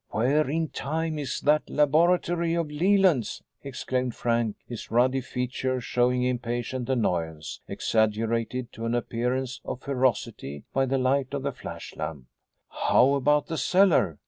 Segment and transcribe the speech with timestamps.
[0.09, 6.89] "Where in time is that laboratory of Leland's?" exclaimed Frank, his ruddy features showing impatient
[6.89, 12.25] annoyance, exaggerated to an appearance of ferocity by the light of the flashlamp.
[12.69, 14.17] "How about the cellar?"